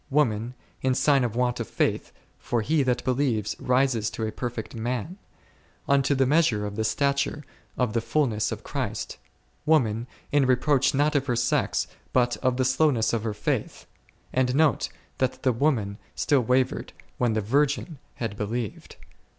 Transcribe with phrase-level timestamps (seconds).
[0.09, 4.73] Woman, in sign of want of faith, for he that believes rises to a perfect
[4.73, 5.19] man,
[5.87, 7.43] unto the measure of the stature
[7.77, 9.19] of the fulness of Christ;
[9.63, 13.85] woman, in reproach not of her sex, but of the slowness of her faith;
[14.33, 18.95] and note, that the woman still wavered, when the virgin had believed.